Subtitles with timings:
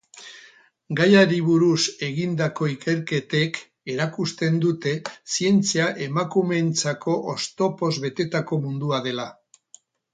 [0.99, 3.61] Gaiari buruz egindako ikerketek
[3.95, 4.97] erakusten dute
[5.37, 9.33] zientzia emakumeentzako oztopoz betetako mundua dela.